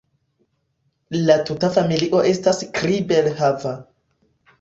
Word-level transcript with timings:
La 1.27 1.35
tuta 1.49 1.69
familio 1.75 2.21
estas 2.31 2.61
kribel-hava. 2.79 3.75